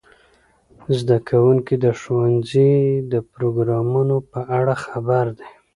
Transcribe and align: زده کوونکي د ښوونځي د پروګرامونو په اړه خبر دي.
زده 0.97 1.17
کوونکي 1.29 1.75
د 1.79 1.85
ښوونځي 1.99 2.73
د 3.11 3.13
پروګرامونو 3.33 4.15
په 4.31 4.39
اړه 4.57 4.73
خبر 4.85 5.25
دي. 5.39 5.49